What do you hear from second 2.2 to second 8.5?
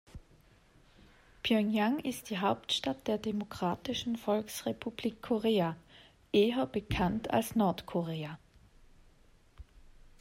die Hauptstadt der Demokratischen Volksrepublik Korea, eher bekannt als Nordkorea.